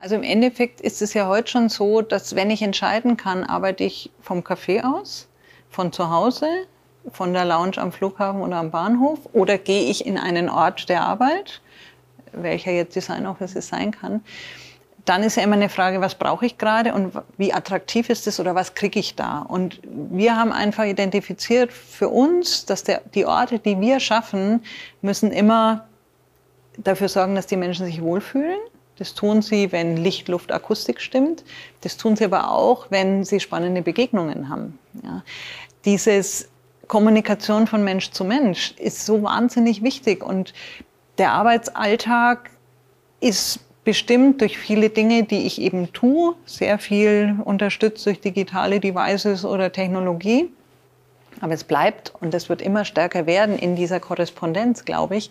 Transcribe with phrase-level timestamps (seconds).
[0.00, 3.82] Also im Endeffekt ist es ja heute schon so, dass wenn ich entscheiden kann, arbeite
[3.82, 5.26] ich vom Café aus,
[5.70, 6.46] von zu Hause,
[7.10, 11.02] von der Lounge am Flughafen oder am Bahnhof oder gehe ich in einen Ort der
[11.02, 11.60] Arbeit,
[12.30, 14.22] welcher jetzt Design Office sein kann.
[15.04, 18.38] Dann ist ja immer eine Frage, was brauche ich gerade und wie attraktiv ist es
[18.38, 19.40] oder was kriege ich da?
[19.40, 24.62] Und wir haben einfach identifiziert für uns, dass der, die Orte, die wir schaffen,
[25.02, 25.88] müssen immer
[26.76, 28.60] dafür sorgen, dass die Menschen sich wohlfühlen
[28.98, 31.44] das tun sie, wenn Licht, Luft, Akustik stimmt.
[31.82, 34.78] Das tun sie aber auch, wenn sie spannende Begegnungen haben.
[35.04, 35.22] Ja.
[35.84, 36.48] Dieses
[36.88, 40.52] Kommunikation von Mensch zu Mensch ist so wahnsinnig wichtig und
[41.18, 42.50] der Arbeitsalltag
[43.20, 49.44] ist bestimmt durch viele Dinge, die ich eben tue, sehr viel unterstützt durch digitale Devices
[49.44, 50.50] oder Technologie.
[51.40, 55.30] Aber es bleibt und das wird immer stärker werden in dieser Korrespondenz, glaube ich,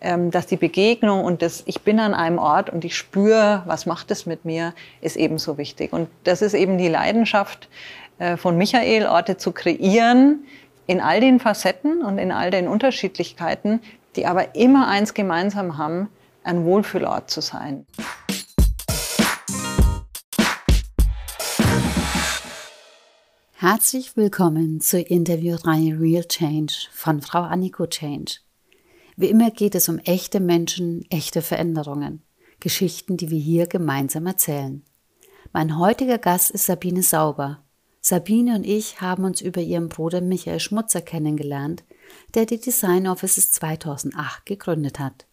[0.00, 4.10] dass die Begegnung und das Ich bin an einem Ort und ich spüre, was macht
[4.10, 5.92] es mit mir, ist ebenso wichtig.
[5.92, 7.68] Und das ist eben die Leidenschaft
[8.18, 10.44] äh, von Michael, Orte zu kreieren
[10.86, 13.80] in all den Facetten und in all den Unterschiedlichkeiten,
[14.16, 16.08] die aber immer eins gemeinsam haben,
[16.44, 17.86] ein Wohlfühlort zu sein.
[23.60, 28.38] Herzlich willkommen zur Interviewreihe Real Change von Frau Anniko Change.
[29.20, 32.22] Wie immer geht es um echte Menschen, echte Veränderungen.
[32.60, 34.84] Geschichten, die wir hier gemeinsam erzählen.
[35.52, 37.64] Mein heutiger Gast ist Sabine Sauber.
[38.00, 41.82] Sabine und ich haben uns über ihren Bruder Michael Schmutzer kennengelernt,
[42.34, 45.26] der die Design Offices 2008 gegründet hat.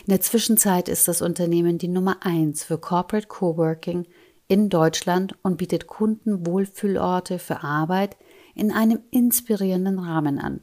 [0.00, 4.06] In der Zwischenzeit ist das Unternehmen die Nummer eins für Corporate Coworking
[4.48, 8.18] in Deutschland und bietet Kunden Wohlfühlorte für Arbeit
[8.54, 10.60] in einem inspirierenden Rahmen an.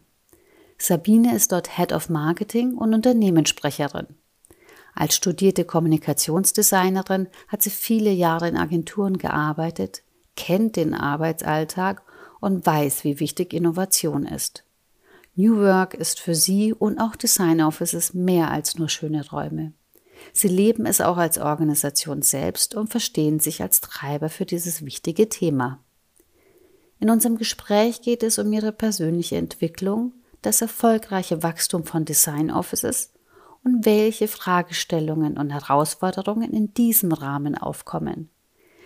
[0.81, 4.07] Sabine ist dort Head of Marketing und Unternehmenssprecherin.
[4.95, 10.01] Als studierte Kommunikationsdesignerin hat sie viele Jahre in Agenturen gearbeitet,
[10.35, 12.01] kennt den Arbeitsalltag
[12.39, 14.63] und weiß, wie wichtig Innovation ist.
[15.35, 19.73] New Work ist für sie und auch Design Offices mehr als nur schöne Räume.
[20.33, 25.29] Sie leben es auch als Organisation selbst und verstehen sich als Treiber für dieses wichtige
[25.29, 25.79] Thema.
[26.99, 33.13] In unserem Gespräch geht es um ihre persönliche Entwicklung, das erfolgreiche Wachstum von Design Offices
[33.63, 38.29] und welche Fragestellungen und Herausforderungen in diesem Rahmen aufkommen.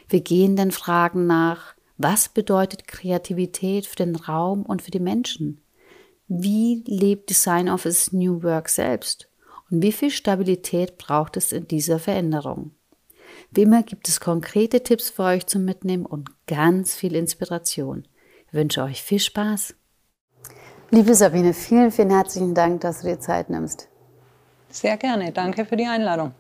[0.07, 5.61] Wir gehen den Fragen nach, was bedeutet Kreativität für den Raum und für die Menschen?
[6.27, 9.29] Wie lebt Design Office New Work selbst?
[9.72, 12.72] Und wie viel Stabilität braucht es in dieser Veränderung?
[13.51, 18.07] Wie immer gibt es konkrete Tipps für euch zum Mitnehmen und ganz viel Inspiration.
[18.47, 19.75] Ich wünsche euch viel Spaß.
[20.95, 23.89] Liebe Sabine, vielen, vielen herzlichen Dank, dass du dir Zeit nimmst.
[24.69, 25.33] Sehr gerne.
[25.33, 26.31] Danke für die Einladung.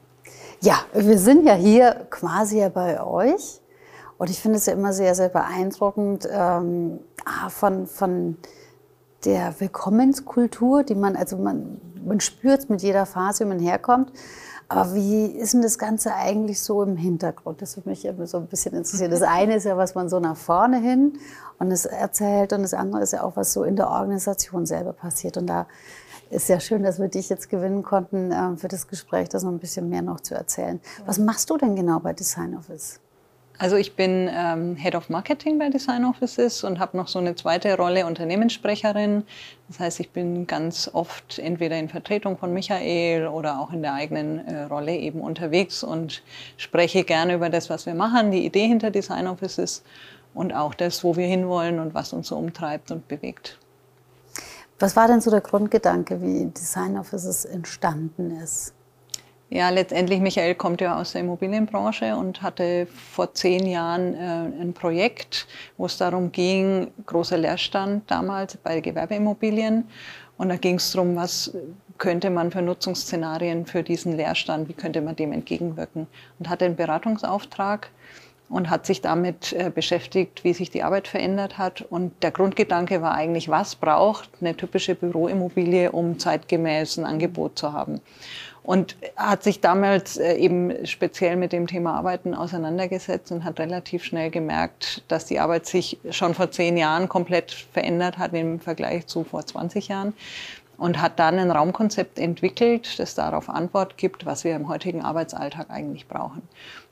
[0.61, 3.59] Ja, wir sind ja hier quasi ja bei euch.
[4.17, 7.01] Und ich finde es ja immer sehr, sehr beeindruckend ähm,
[7.49, 8.37] von, von
[9.25, 14.13] der Willkommenskultur, die man, also man, man spürt mit jeder Phase, wie man herkommt.
[14.67, 17.61] Aber wie ist denn das Ganze eigentlich so im Hintergrund?
[17.61, 19.11] Das würde mich immer so ein bisschen interessieren.
[19.11, 21.19] Das eine ist ja, was man so nach vorne hin
[21.59, 24.93] und es erzählt und das andere ist ja auch, was so in der Organisation selber
[24.93, 25.37] passiert.
[25.37, 25.67] Und da
[26.31, 29.51] ist ja schön, dass wir dich jetzt gewinnen konnten äh, für das Gespräch, das noch
[29.51, 30.81] ein bisschen mehr noch zu erzählen.
[31.05, 32.99] Was machst du denn genau bei Design Office?
[33.57, 37.35] Also ich bin ähm, Head of Marketing bei Design Offices und habe noch so eine
[37.35, 39.23] zweite Rolle Unternehmenssprecherin.
[39.69, 43.93] Das heißt, ich bin ganz oft entweder in Vertretung von Michael oder auch in der
[43.93, 46.21] eigenen äh, Rolle eben unterwegs und
[46.57, 49.83] spreche gerne über das, was wir machen, die Idee hinter Design Offices
[50.33, 53.57] und auch das, wo wir hinwollen und was uns so umtreibt und bewegt.
[54.79, 58.74] Was war denn so der Grundgedanke, wie Design Offices entstanden ist?
[59.49, 64.73] Ja, letztendlich, Michael kommt ja aus der Immobilienbranche und hatte vor zehn Jahren äh, ein
[64.73, 65.45] Projekt,
[65.77, 69.87] wo es darum ging, großer Leerstand damals bei Gewerbeimmobilien.
[70.37, 71.55] Und da ging es darum, was
[71.99, 76.07] könnte man für Nutzungsszenarien für diesen Leerstand, wie könnte man dem entgegenwirken.
[76.39, 77.89] Und hatte einen Beratungsauftrag
[78.49, 81.81] und hat sich damit äh, beschäftigt, wie sich die Arbeit verändert hat.
[81.81, 87.73] Und der Grundgedanke war eigentlich, was braucht eine typische Büroimmobilie, um zeitgemäß ein Angebot zu
[87.73, 88.01] haben
[88.65, 94.03] und hat sich damals äh, eben speziell mit dem Thema Arbeiten auseinandergesetzt und hat relativ
[94.03, 99.05] schnell gemerkt, dass die Arbeit sich schon vor zehn Jahren komplett verändert hat im Vergleich
[99.05, 100.13] zu vor 20 Jahren
[100.77, 105.69] und hat dann ein Raumkonzept entwickelt, das darauf Antwort gibt, was wir im heutigen Arbeitsalltag
[105.69, 106.41] eigentlich brauchen.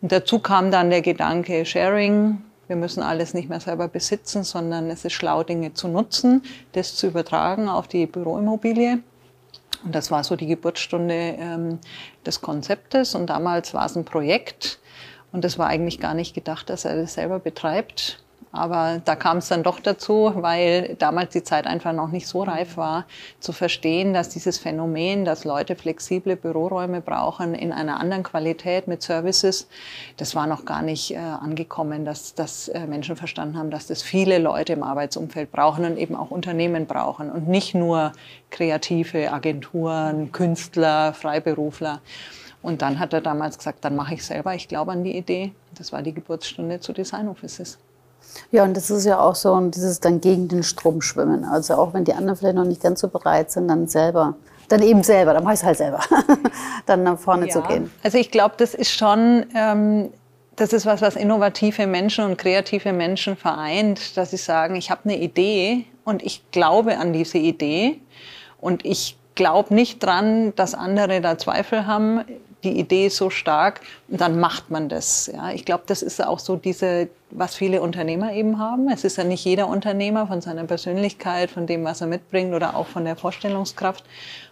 [0.02, 2.42] Und dazu kam dann der Gedanke Sharing.
[2.68, 6.44] Wir müssen alles nicht mehr selber besitzen, sondern es ist schlau, Dinge zu nutzen,
[6.74, 9.00] das zu übertragen auf die Büroimmobilie.
[9.84, 11.80] Und das war so die Geburtsstunde ähm,
[12.26, 13.16] des Konzeptes.
[13.16, 14.80] Und damals war es ein Projekt.
[15.32, 18.23] Und das war eigentlich gar nicht gedacht, dass er das selber betreibt.
[18.56, 22.44] Aber da kam es dann doch dazu, weil damals die Zeit einfach noch nicht so
[22.44, 23.06] reif war,
[23.40, 29.02] zu verstehen, dass dieses Phänomen, dass Leute flexible Büroräume brauchen in einer anderen Qualität mit
[29.02, 29.68] Services,
[30.18, 34.04] das war noch gar nicht äh, angekommen, dass, dass äh, Menschen verstanden haben, dass das
[34.04, 38.12] viele Leute im Arbeitsumfeld brauchen und eben auch Unternehmen brauchen und nicht nur
[38.52, 42.02] kreative Agenturen, Künstler, Freiberufler.
[42.62, 44.54] Und dann hat er damals gesagt, dann mache ich selber.
[44.54, 45.54] Ich glaube an die Idee.
[45.76, 47.80] Das war die Geburtsstunde zu Design Offices.
[48.52, 51.44] Ja, und das ist ja auch so dieses dann gegen den Strom schwimmen.
[51.46, 54.36] Also auch wenn die anderen vielleicht noch nicht ganz so bereit sind, dann selber,
[54.70, 56.00] dann eben selber, dann mach ich es halt selber,
[56.86, 57.52] dann nach vorne ja.
[57.52, 57.92] zu gehen.
[58.04, 60.10] Also ich glaube, das ist schon, ähm,
[60.56, 65.02] das ist was, was innovative Menschen und kreative Menschen vereint, dass sie sagen, ich habe
[65.06, 68.00] eine Idee und ich glaube an diese Idee
[68.60, 72.22] und ich glaube nicht dran, dass andere da Zweifel haben
[72.64, 75.30] die Idee ist so stark und dann macht man das.
[75.34, 78.90] Ja, ich glaube, das ist auch so diese, was viele Unternehmer eben haben.
[78.90, 82.76] Es ist ja nicht jeder Unternehmer von seiner Persönlichkeit, von dem, was er mitbringt oder
[82.76, 84.04] auch von der Vorstellungskraft.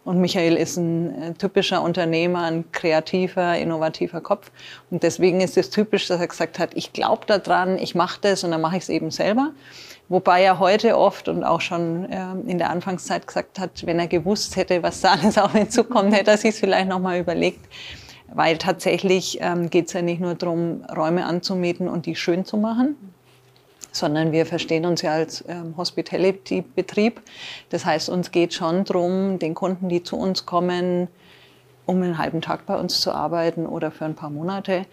[0.03, 4.51] Und Michael ist ein äh, typischer Unternehmer, ein kreativer, innovativer Kopf.
[4.89, 8.43] Und deswegen ist es typisch, dass er gesagt hat, ich glaube daran, ich mache das
[8.43, 9.51] und dann mache ich es eben selber.
[10.11, 14.07] Wobei er heute oft und auch schon äh, in der Anfangszeit gesagt hat, wenn er
[14.07, 17.61] gewusst hätte, was da alles auf ihn zukommt, hätte er sich vielleicht nochmal überlegt
[18.33, 22.57] weil tatsächlich ähm, geht es ja nicht nur darum, Räume anzumieten und die schön zu
[22.57, 22.95] machen,
[23.91, 27.21] sondern wir verstehen uns ja als ähm, Hospitality-Betrieb.
[27.69, 31.07] Das heißt, uns geht schon darum, den Kunden, die zu uns kommen,
[31.85, 34.85] um einen halben Tag bei uns zu arbeiten oder für ein paar Monate,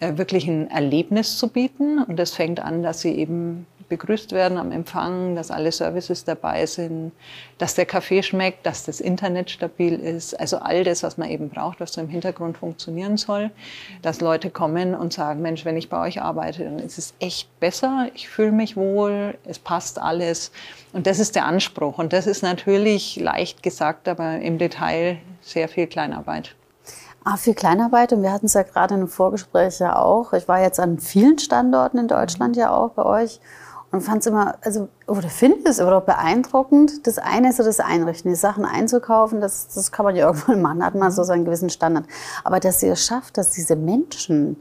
[0.00, 2.02] äh, wirklich ein Erlebnis zu bieten.
[2.02, 6.64] Und das fängt an, dass sie eben begrüßt werden am Empfang, dass alle Services dabei
[6.64, 7.12] sind,
[7.58, 10.38] dass der Kaffee schmeckt, dass das Internet stabil ist.
[10.40, 13.50] Also all das, was man eben braucht, was so im Hintergrund funktionieren soll.
[14.00, 17.60] Dass Leute kommen und sagen, Mensch, wenn ich bei euch arbeite, dann ist es echt
[17.60, 18.08] besser.
[18.14, 20.52] Ich fühle mich wohl, es passt alles.
[20.94, 21.98] Und das ist der Anspruch.
[21.98, 26.54] Und das ist natürlich leicht gesagt, aber im Detail sehr viel Kleinarbeit.
[27.22, 30.32] Ah, viel Kleinarbeit und wir hatten es ja gerade in einem Vorgespräch ja auch.
[30.32, 33.40] Ich war jetzt an vielen Standorten in Deutschland ja auch bei euch
[33.92, 37.06] und fand es immer, also, oder finde es aber auch beeindruckend.
[37.06, 40.62] Das eine ist so das Einrichten, die Sachen einzukaufen, das, das kann man ja irgendwann
[40.62, 42.04] machen, hat man so seinen gewissen Standard.
[42.44, 44.56] Aber dass ihr es schafft, dass diese Menschen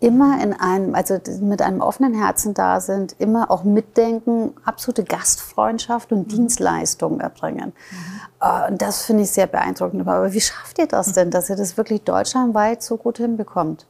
[0.00, 6.10] immer in einem, also mit einem offenen Herzen da sind, immer auch mitdenken, absolute Gastfreundschaft
[6.10, 6.28] und mhm.
[6.28, 7.74] Dienstleistung erbringen.
[7.90, 8.72] Mhm.
[8.72, 10.00] Und das finde ich sehr beeindruckend.
[10.00, 13.86] Aber wie schafft ihr das denn, dass ihr das wirklich deutschlandweit so gut hinbekommt?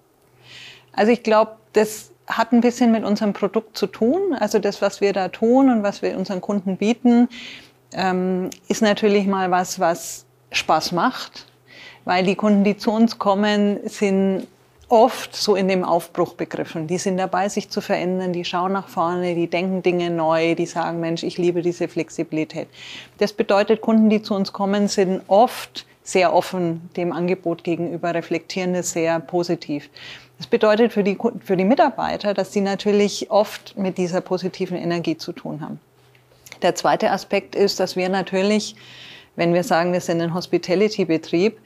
[0.93, 4.35] Also ich glaube, das hat ein bisschen mit unserem Produkt zu tun.
[4.39, 7.29] Also das, was wir da tun und was wir unseren Kunden bieten,
[7.93, 11.47] ähm, ist natürlich mal was, was Spaß macht,
[12.05, 14.47] weil die Kunden, die zu uns kommen, sind
[14.89, 16.89] oft so in dem Aufbruch begriffen.
[16.89, 20.67] Die sind dabei, sich zu verändern, die schauen nach vorne, die denken Dinge neu, die
[20.67, 22.69] sagen, Mensch, ich liebe diese Flexibilität.
[23.19, 28.75] Das bedeutet, Kunden, die zu uns kommen, sind oft sehr offen dem Angebot gegenüber, reflektieren
[28.75, 29.89] es sehr positiv.
[30.41, 35.19] Das bedeutet für die, für die Mitarbeiter, dass sie natürlich oft mit dieser positiven Energie
[35.19, 35.79] zu tun haben.
[36.63, 38.75] Der zweite Aspekt ist, dass wir natürlich,
[39.37, 41.59] wenn wir sagen, wir sind ein Hospitality-Betrieb,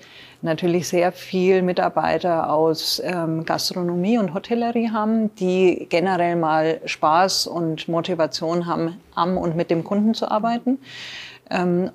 [0.42, 7.86] natürlich sehr viel Mitarbeiter aus ähm, Gastronomie und Hotellerie haben, die generell mal Spaß und
[7.86, 10.78] Motivation haben, am und mit dem Kunden zu arbeiten.
[11.48, 11.92] Ähm,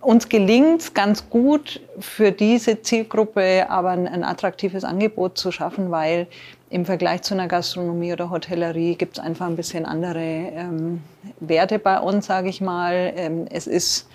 [0.00, 5.90] uns gelingt es ganz gut, für diese Zielgruppe aber ein, ein, attraktives Angebot zu schaffen,
[5.90, 6.28] weil
[6.70, 11.02] im Vergleich zu einer Gastronomie oder Hotellerie gibt es einfach ein bisschen andere ähm,
[11.40, 13.12] Werte bei uns, sage ich mal.
[13.16, 14.08] Ähm, es ist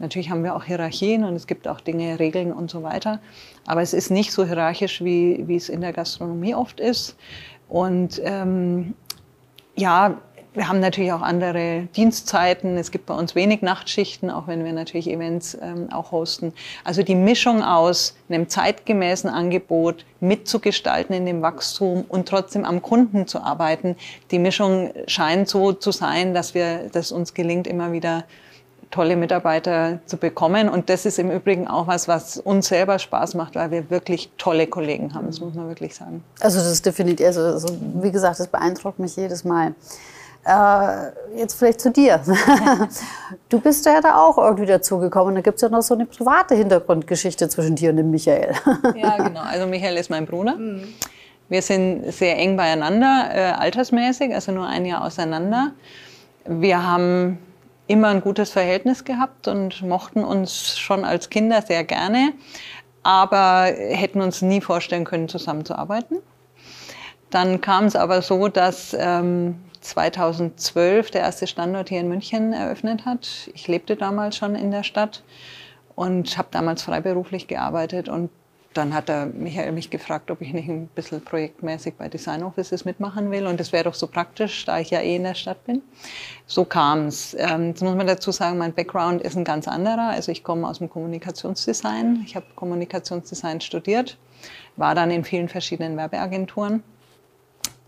[0.00, 3.20] Natürlich haben wir auch Hierarchien und es gibt auch Dinge, Regeln und so weiter.
[3.66, 7.16] Aber es ist nicht so hierarchisch, wie, wie es in der Gastronomie oft ist.
[7.68, 8.94] Und ähm,
[9.76, 10.20] ja,
[10.58, 12.76] wir haben natürlich auch andere Dienstzeiten.
[12.76, 16.52] Es gibt bei uns wenig Nachtschichten, auch wenn wir natürlich Events ähm, auch hosten.
[16.84, 23.28] Also die Mischung aus einem zeitgemäßen Angebot mitzugestalten in dem Wachstum und trotzdem am Kunden
[23.28, 23.94] zu arbeiten,
[24.32, 28.24] die Mischung scheint so zu sein, dass wir, dass uns gelingt, immer wieder
[28.90, 30.68] tolle Mitarbeiter zu bekommen.
[30.68, 34.30] Und das ist im Übrigen auch was, was uns selber Spaß macht, weil wir wirklich
[34.38, 35.26] tolle Kollegen haben.
[35.26, 36.24] Das muss man wirklich sagen.
[36.40, 37.68] Also das definitiv, also, also
[38.02, 39.74] wie gesagt, das beeindruckt mich jedes Mal.
[40.44, 42.22] Äh, jetzt vielleicht zu dir.
[43.48, 45.34] du bist ja da auch irgendwie dazugekommen.
[45.34, 48.54] Da gibt es ja noch so eine private Hintergrundgeschichte zwischen dir und dem Michael.
[48.96, 49.42] ja, genau.
[49.42, 50.56] Also Michael ist mein Bruder.
[50.56, 50.94] Mhm.
[51.50, 55.72] Wir sind sehr eng beieinander, äh, altersmäßig, also nur ein Jahr auseinander.
[56.44, 57.38] Wir haben
[57.86, 62.34] immer ein gutes Verhältnis gehabt und mochten uns schon als Kinder sehr gerne,
[63.02, 66.18] aber hätten uns nie vorstellen können, zusammenzuarbeiten.
[67.30, 69.56] Dann kam es aber so, dass ähm,
[69.88, 73.50] 2012 der erste Standort hier in München eröffnet hat.
[73.54, 75.22] Ich lebte damals schon in der Stadt
[75.94, 78.30] und habe damals freiberuflich gearbeitet und
[78.74, 82.84] dann hat der Michael mich gefragt, ob ich nicht ein bisschen projektmäßig bei Design Offices
[82.84, 83.46] mitmachen will.
[83.46, 85.82] Und das wäre doch so praktisch, da ich ja eh in der Stadt bin.
[86.46, 87.34] So kam es.
[87.38, 90.10] Ähm, jetzt muss man dazu sagen, mein Background ist ein ganz anderer.
[90.10, 92.22] Also ich komme aus dem Kommunikationsdesign.
[92.26, 94.18] Ich habe Kommunikationsdesign studiert,
[94.76, 96.82] war dann in vielen verschiedenen Werbeagenturen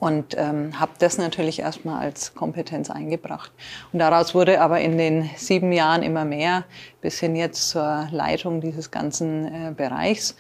[0.01, 3.53] und ähm, habe das natürlich erstmal als Kompetenz eingebracht.
[3.93, 6.65] Und daraus wurde aber in den sieben Jahren immer mehr,
[7.03, 10.37] bis hin jetzt zur Leitung dieses ganzen äh, Bereichs.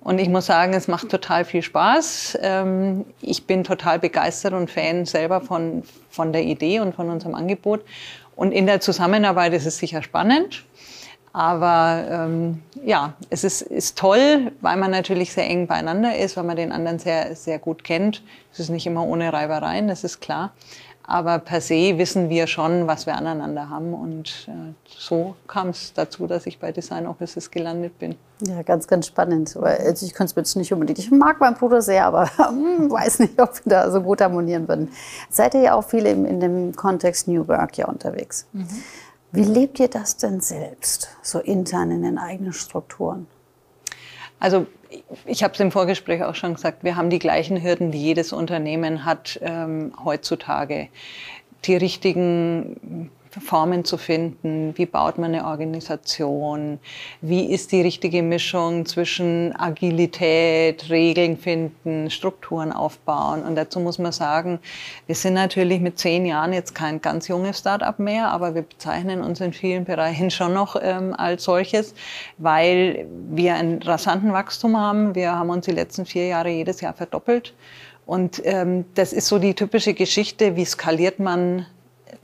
[0.00, 2.38] Und ich muss sagen, es macht total viel Spaß.
[2.42, 7.36] Ähm, ich bin total begeistert und Fan selber von, von der Idee und von unserem
[7.36, 7.84] Angebot.
[8.34, 10.64] Und in der Zusammenarbeit ist es sicher spannend.
[11.36, 16.44] Aber ähm, ja, es ist, ist toll, weil man natürlich sehr eng beieinander ist, weil
[16.44, 18.22] man den anderen sehr, sehr gut kennt.
[18.54, 20.52] Es ist nicht immer ohne Reibereien, das ist klar.
[21.02, 23.92] Aber per se wissen wir schon, was wir aneinander haben.
[23.92, 28.14] Und äh, so kam es dazu, dass ich bei Design Offices gelandet bin.
[28.40, 29.54] Ja, ganz, ganz spannend.
[29.58, 30.98] Also ich könnte es jetzt nicht unbedingt.
[30.98, 34.66] Ich mag meinen Bruder sehr, aber hm, weiß nicht, ob wir da so gut harmonieren
[34.68, 34.88] würden.
[35.28, 38.46] Seid ihr ja auch viel in, in dem Kontext New Work ja unterwegs.
[38.54, 38.66] Mhm.
[39.36, 43.26] Wie lebt ihr das denn selbst, so intern in den eigenen Strukturen?
[44.38, 44.66] Also
[45.24, 48.32] ich habe es im Vorgespräch auch schon gesagt, wir haben die gleichen Hürden, die jedes
[48.32, 50.88] Unternehmen hat ähm, heutzutage.
[51.64, 56.78] Die richtigen Formen zu finden, wie baut man eine Organisation,
[57.20, 63.42] wie ist die richtige Mischung zwischen Agilität, Regeln finden, Strukturen aufbauen.
[63.42, 64.58] Und dazu muss man sagen,
[65.06, 69.22] wir sind natürlich mit zehn Jahren jetzt kein ganz junges Start-up mehr, aber wir bezeichnen
[69.22, 71.94] uns in vielen Bereichen schon noch ähm, als solches,
[72.38, 75.14] weil wir einen rasanten Wachstum haben.
[75.14, 77.54] Wir haben uns die letzten vier Jahre jedes Jahr verdoppelt.
[78.06, 81.66] Und ähm, das ist so die typische Geschichte, wie skaliert man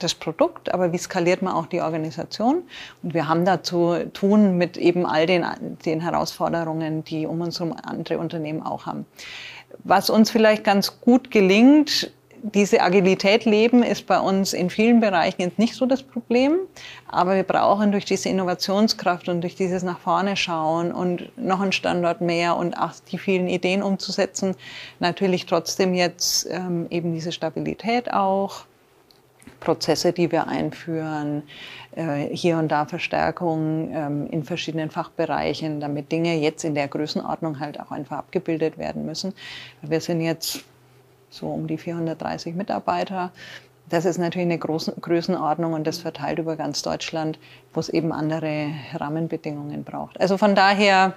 [0.03, 2.63] das Produkt, aber wie skaliert man auch die Organisation?
[3.03, 5.45] Und wir haben da zu tun mit eben all den,
[5.85, 9.07] den Herausforderungen, die um uns herum andere Unternehmen auch haben.
[9.85, 15.43] Was uns vielleicht ganz gut gelingt, diese Agilität leben ist bei uns in vielen Bereichen
[15.43, 16.59] jetzt nicht so das Problem,
[17.07, 21.71] aber wir brauchen durch diese Innovationskraft und durch dieses nach vorne schauen und noch einen
[21.71, 24.57] Standort mehr und auch die vielen Ideen umzusetzen,
[24.99, 28.65] natürlich trotzdem jetzt ähm, eben diese Stabilität auch
[29.63, 31.43] Prozesse, die wir einführen,
[31.95, 37.61] äh, hier und da Verstärkung ähm, in verschiedenen Fachbereichen, damit Dinge jetzt in der Größenordnung
[37.61, 39.35] halt auch einfach abgebildet werden müssen.
[39.83, 40.65] Wir sind jetzt
[41.31, 43.33] so um die 430 Mitarbeiter.
[43.89, 47.39] Das ist natürlich eine große Größenordnung und das verteilt über ganz Deutschland,
[47.75, 50.21] wo es eben andere Rahmenbedingungen braucht.
[50.21, 51.15] Also von daher,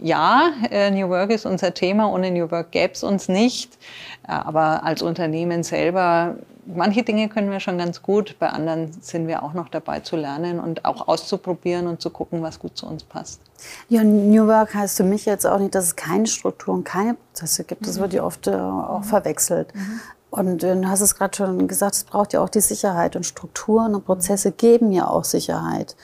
[0.00, 2.12] ja, äh, New Work ist unser Thema.
[2.12, 3.78] Ohne New Work gäbe es uns nicht.
[4.26, 6.36] Äh, aber als Unternehmen selber
[6.66, 10.16] manche Dinge können wir schon ganz gut, bei anderen sind wir auch noch dabei zu
[10.16, 13.40] lernen und auch auszuprobieren und zu gucken, was gut zu uns passt.
[13.88, 17.64] Ja, New Work heißt für mich jetzt auch nicht, dass es keine Strukturen, keine Prozesse
[17.64, 17.86] gibt.
[17.86, 18.02] Das mhm.
[18.02, 19.04] wird ja oft äh, auch mhm.
[19.04, 19.74] verwechselt.
[19.74, 20.00] Mhm.
[20.30, 23.94] Und du hast es gerade schon gesagt, es braucht ja auch die Sicherheit und Strukturen
[23.94, 25.94] und Prozesse geben ja auch Sicherheit.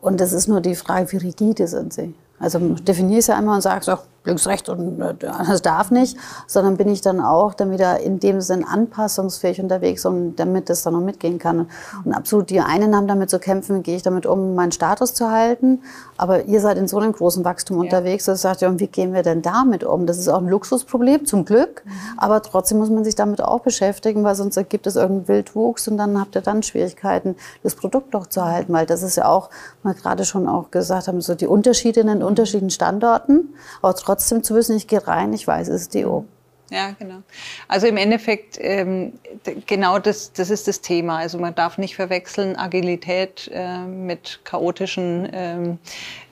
[0.00, 2.14] Und es ist nur die Frage, wie rigide sind sie?
[2.38, 6.16] Also definiere es einmal und sagst, ach, links, rechts und äh, das darf nicht,
[6.46, 10.82] sondern bin ich dann auch dann wieder in dem Sinn anpassungsfähig unterwegs, um, damit das
[10.82, 11.68] dann noch mitgehen kann.
[12.04, 15.30] Und absolut, die einen haben damit zu kämpfen, gehe ich damit um, meinen Status zu
[15.30, 15.82] halten,
[16.16, 17.82] aber ihr seid in so einem großen Wachstum ja.
[17.84, 20.06] unterwegs, dass sagt ja, und wie gehen wir denn damit um?
[20.06, 21.90] Das ist auch ein Luxusproblem, zum Glück, mhm.
[22.18, 25.96] aber trotzdem muss man sich damit auch beschäftigen, weil sonst gibt es irgendeinen Wildwuchs und
[25.96, 29.50] dann habt ihr dann Schwierigkeiten, das Produkt doch zu halten, weil das ist ja auch,
[29.82, 34.15] mal gerade schon auch gesagt haben, so die Unterschiede in den unterschiedlichen Standorten, aber trotzdem
[34.16, 36.24] trotzdem zu wissen, ich gehe rein, ich weiß, es ist DO.
[36.70, 37.18] Ja, genau.
[37.68, 39.12] Also im Endeffekt, ähm,
[39.66, 41.18] genau das, das ist das Thema.
[41.18, 45.78] Also man darf nicht verwechseln Agilität äh, mit chaotischen ähm,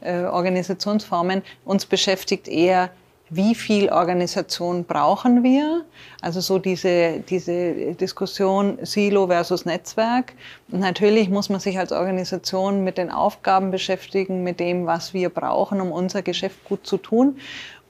[0.01, 1.43] äh, Organisationsformen.
[1.65, 2.91] Uns beschäftigt eher,
[3.31, 5.85] wie viel Organisation brauchen wir?
[6.21, 10.35] Also so diese, diese Diskussion Silo versus Netzwerk.
[10.71, 15.31] Und natürlich muss man sich als Organisation mit den Aufgaben beschäftigen, mit dem, was wir
[15.31, 17.37] brauchen, um unser Geschäft gut zu tun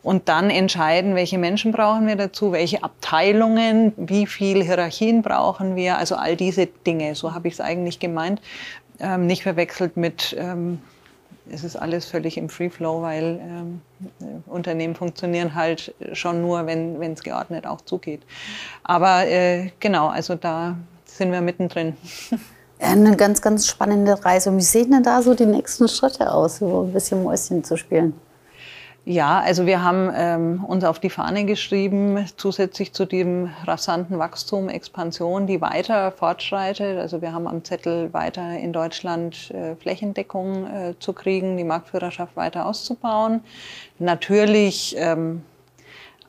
[0.05, 5.97] und dann entscheiden, welche Menschen brauchen wir dazu, welche Abteilungen, wie viel Hierarchien brauchen wir,
[5.97, 7.15] also all diese Dinge.
[7.15, 8.41] So habe ich es eigentlich gemeint.
[9.01, 10.79] Ähm, nicht verwechselt mit, ähm,
[11.51, 13.81] es ist alles völlig im Free Flow, weil ähm,
[14.47, 18.21] Unternehmen funktionieren halt schon nur, wenn es geordnet auch zugeht.
[18.83, 21.97] Aber äh, genau, also da sind wir mittendrin.
[22.79, 24.51] Eine ganz, ganz spannende Reise.
[24.51, 27.79] Und wie sehen denn da so die nächsten Schritte aus, so ein bisschen Mäuschen zu
[27.79, 28.13] spielen?
[29.07, 34.71] Ja, also wir haben ähm, uns auf die Fahne geschrieben, zusätzlich zu dem rasanten Wachstum,
[34.71, 36.99] Expansion, die weiter fortschreitet.
[36.99, 42.35] Also wir haben am Zettel weiter in Deutschland äh, Flächendeckung äh, zu kriegen, die Marktführerschaft
[42.35, 43.43] weiter auszubauen.
[43.99, 45.43] Natürlich ähm,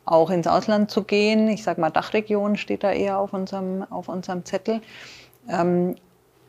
[0.04, 1.48] auch ins Ausland zu gehen.
[1.48, 4.82] Ich sage mal, Dachregion steht da eher auf unserem, auf unserem Zettel.
[5.50, 5.96] Ähm,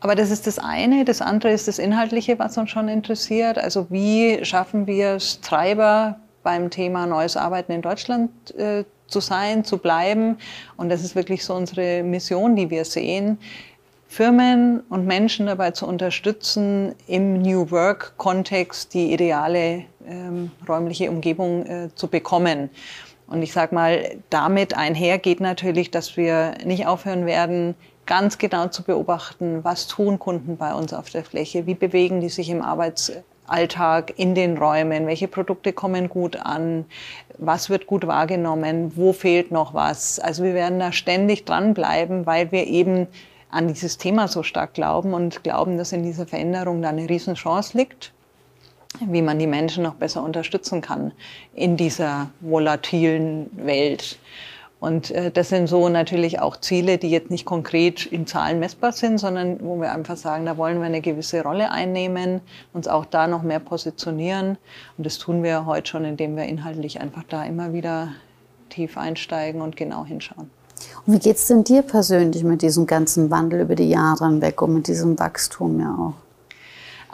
[0.01, 1.05] aber das ist das eine.
[1.05, 3.59] Das andere ist das Inhaltliche, was uns schon interessiert.
[3.59, 9.65] Also wie schaffen wir es, Treiber beim Thema neues Arbeiten in Deutschland äh, zu sein,
[9.65, 10.39] zu bleiben.
[10.77, 13.39] Und das ist wirklich so unsere Mission, die wir sehen.
[14.09, 21.89] Firmen und Menschen dabei zu unterstützen, im New Work-Kontext die ideale ähm, räumliche Umgebung äh,
[21.95, 22.71] zu bekommen.
[23.27, 27.75] Und ich sage mal, damit einher geht natürlich, dass wir nicht aufhören werden,
[28.07, 32.29] ganz genau zu beobachten, was tun Kunden bei uns auf der Fläche, wie bewegen die
[32.29, 36.85] sich im Arbeitsalltag in den Räumen, welche Produkte kommen gut an,
[37.39, 40.19] was wird gut wahrgenommen, wo fehlt noch was.
[40.19, 43.09] Also wir werden da ständig dranbleiben, weil wir eben
[43.51, 47.77] an dieses Thema so stark glauben und glauben, dass in dieser Veränderung da eine Riesenchance
[47.77, 48.13] liegt
[49.01, 51.13] wie man die Menschen noch besser unterstützen kann
[51.55, 54.19] in dieser volatilen Welt.
[54.79, 58.93] Und äh, das sind so natürlich auch Ziele, die jetzt nicht konkret in Zahlen messbar
[58.93, 62.41] sind, sondern wo wir einfach sagen, da wollen wir eine gewisse Rolle einnehmen,
[62.73, 64.59] uns auch da noch mehr positionieren.
[64.99, 68.09] Und das tun wir heute schon, indem wir inhaltlich einfach da immer wieder
[68.69, 70.51] tief einsteigen und genau hinschauen.
[71.07, 74.61] Und wie geht es denn dir persönlich mit diesem ganzen Wandel über die Jahre hinweg
[74.61, 76.26] und mit diesem Wachstum ja auch?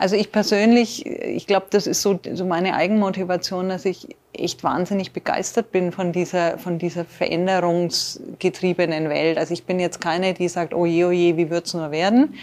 [0.02, 5.12] Also ich persönlich, ich glaube, das ist so, so meine Eigenmotivation, dass ich echt wahnsinnig
[5.12, 9.38] begeistert bin von dieser, von dieser veränderungsgetriebenen Welt.
[9.38, 12.34] Also ich bin jetzt keine, die sagt, oh je, oh je, wie wird's nur werden,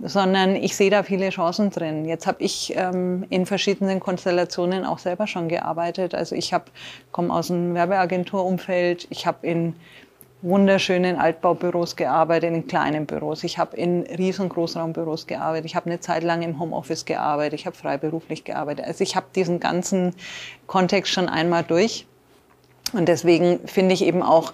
[0.00, 2.04] sondern ich sehe da viele Chancen drin.
[2.04, 6.16] Jetzt habe ich ähm, in verschiedenen Konstellationen auch selber schon gearbeitet.
[6.16, 6.52] Also ich
[7.12, 9.76] komme aus dem Werbeagenturumfeld, ich habe in
[10.44, 13.44] wunderschönen Altbaubüros gearbeitet, in kleinen Büros.
[13.44, 15.64] Ich habe in riesen Großraumbüros gearbeitet.
[15.64, 17.58] Ich habe eine Zeit lang im Homeoffice gearbeitet.
[17.58, 18.84] Ich habe freiberuflich gearbeitet.
[18.84, 20.14] Also ich habe diesen ganzen
[20.66, 22.06] Kontext schon einmal durch.
[22.92, 24.52] Und deswegen finde ich eben auch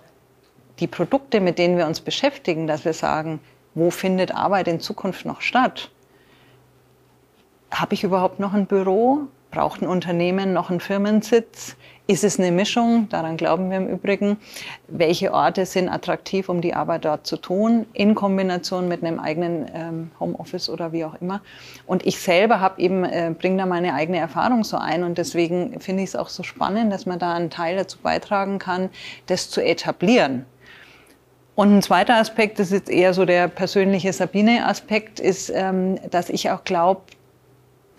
[0.79, 3.41] die Produkte, mit denen wir uns beschäftigen, dass wir sagen,
[3.75, 5.91] wo findet Arbeit in Zukunft noch statt?
[7.73, 9.23] Habe ich überhaupt noch ein Büro?
[9.51, 11.77] Braucht ein Unternehmen noch einen Firmensitz?
[12.11, 13.09] Ist es eine Mischung?
[13.09, 14.37] Daran glauben wir im Übrigen.
[14.89, 19.71] Welche Orte sind attraktiv, um die Arbeit dort zu tun, in Kombination mit einem eigenen
[19.73, 21.41] ähm, Homeoffice oder wie auch immer.
[21.87, 25.79] Und ich selber habe eben äh, bringe da meine eigene Erfahrung so ein und deswegen
[25.79, 28.91] finde ich es auch so spannend, dass man da einen Teil dazu beitragen kann,
[29.27, 30.47] das zu etablieren.
[31.55, 36.29] Und ein zweiter Aspekt, das ist jetzt eher so der persönliche Sabine-Aspekt, ist, ähm, dass
[36.29, 37.03] ich auch glaube,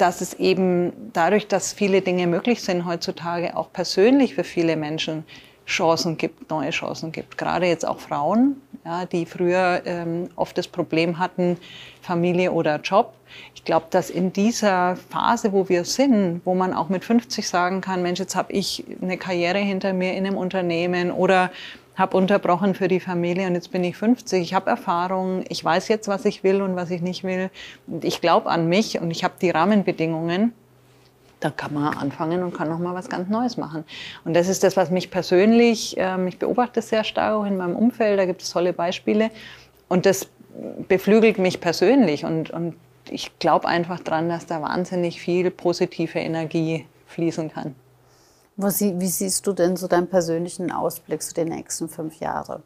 [0.02, 5.24] dass es eben dadurch, dass viele Dinge möglich sind heutzutage, auch persönlich für viele Menschen
[5.68, 7.38] Chancen gibt, neue Chancen gibt.
[7.38, 11.58] Gerade jetzt auch Frauen, ja, die früher ähm, oft das Problem hatten,
[12.02, 13.14] Familie oder Job.
[13.54, 17.80] Ich glaube, dass in dieser Phase, wo wir sind, wo man auch mit 50 sagen
[17.80, 21.52] kann, Mensch, jetzt habe ich eine Karriere hinter mir in einem Unternehmen oder
[22.02, 24.42] habe unterbrochen für die Familie und jetzt bin ich 50.
[24.42, 27.50] Ich habe Erfahrung, ich weiß jetzt, was ich will und was ich nicht will.
[27.88, 30.54] Und ich glaube an mich und ich habe die Rahmenbedingungen.
[31.40, 33.84] Da kann man anfangen und kann noch mal was ganz Neues machen.
[34.26, 37.76] Und das ist das, was mich persönlich, ähm, ich beobachte sehr stark auch in meinem
[37.76, 38.20] Umfeld.
[38.20, 39.32] Da gibt es tolle Beispiele
[39.88, 40.28] und das
[40.88, 42.76] beflügelt mich persönlich und, und
[43.10, 47.76] ich glaube einfach dran, dass da wahnsinnig viel positive Energie fließen kann.
[48.62, 52.64] Wie siehst du denn so deinen persönlichen Ausblick zu den nächsten fünf Jahren?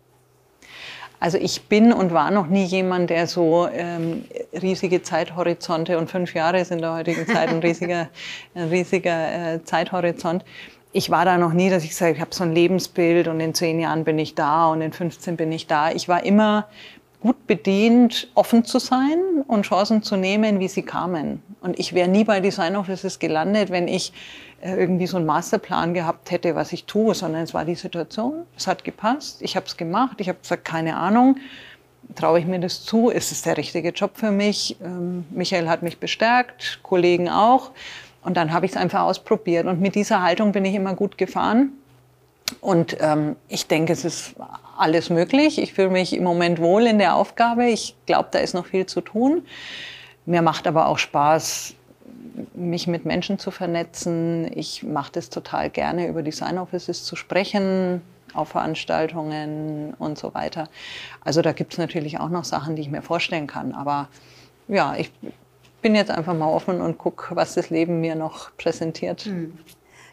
[1.20, 6.34] Also ich bin und war noch nie jemand, der so ähm, riesige Zeithorizonte und fünf
[6.34, 8.10] Jahre ist in der heutigen Zeit ein riesiger,
[8.56, 10.44] ein riesiger äh, Zeithorizont.
[10.92, 13.54] Ich war da noch nie, dass ich sage, ich habe so ein Lebensbild und in
[13.54, 15.92] zehn Jahren bin ich da und in 15 bin ich da.
[15.92, 16.68] Ich war immer
[17.22, 21.42] gut bedient, offen zu sein und Chancen zu nehmen, wie sie kamen.
[21.62, 24.14] Und ich wäre nie bei Design Offices gelandet, wenn ich
[24.74, 28.68] irgendwie so einen Masterplan gehabt hätte, was ich tue, sondern es war die Situation, es
[28.68, 31.38] hat gepasst, ich habe es gemacht, ich habe gesagt, keine Ahnung,
[32.16, 34.78] traue ich mir das zu, ist es der richtige Job für mich?
[34.84, 37.72] Ähm, Michael hat mich bestärkt, Kollegen auch.
[38.24, 39.68] Und dann habe ich es einfach ausprobiert.
[39.68, 41.74] Und mit dieser Haltung bin ich immer gut gefahren.
[42.62, 44.36] Und ähm, ich denke, es ist
[44.78, 45.60] alles möglich.
[45.60, 47.68] Ich fühle mich im Moment wohl in der Aufgabe.
[47.68, 49.44] Ich glaube, da ist noch viel zu tun.
[50.26, 51.76] Mir macht aber auch Spaß,
[52.54, 54.50] mich mit Menschen zu vernetzen.
[54.54, 58.02] Ich mache das total gerne, über Design Offices zu sprechen,
[58.34, 60.68] auf Veranstaltungen und so weiter.
[61.24, 63.74] Also da gibt es natürlich auch noch Sachen, die ich mir vorstellen kann.
[63.74, 64.10] Aber
[64.68, 65.12] ja, ich
[65.82, 69.26] bin jetzt einfach mal offen und gucke, was das Leben mir noch präsentiert.
[69.26, 69.58] Mhm.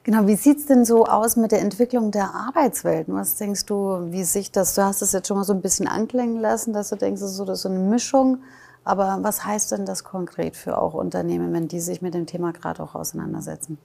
[0.04, 3.06] Genau, wie sieht es denn so aus mit der Entwicklung der Arbeitswelt?
[3.08, 5.86] Was denkst du, wie sich das, du hast es jetzt schon mal so ein bisschen
[5.86, 8.38] anklingen lassen, dass du denkst, das ist so, so eine Mischung.
[8.84, 12.52] Aber was heißt denn das konkret für auch Unternehmen, wenn die sich mit dem Thema
[12.52, 13.78] gerade auch auseinandersetzen?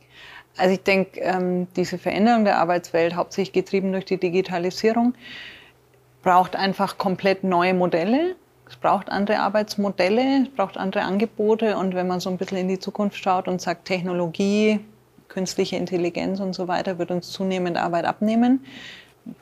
[0.57, 5.13] Also ich denke, ähm, diese Veränderung der Arbeitswelt, hauptsächlich getrieben durch die Digitalisierung,
[6.23, 8.35] braucht einfach komplett neue Modelle.
[8.67, 11.77] Es braucht andere Arbeitsmodelle, es braucht andere Angebote.
[11.77, 14.79] Und wenn man so ein bisschen in die Zukunft schaut und sagt, Technologie,
[15.27, 18.65] künstliche Intelligenz und so weiter wird uns zunehmend Arbeit abnehmen,